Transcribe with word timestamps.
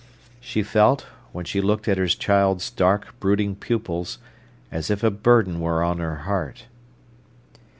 She 0.39 0.63
felt, 0.63 1.05
when 1.31 1.45
she 1.45 1.61
looked 1.61 1.87
at 1.87 1.99
her 1.99 2.07
child's 2.07 2.71
dark, 2.71 3.13
brooding 3.19 3.55
pupils, 3.55 4.17
as 4.71 4.89
if 4.89 5.03
a 5.03 5.11
burden 5.11 5.59
were 5.59 5.83
on 5.83 5.99
her 5.99 6.15
heart. 6.25 6.65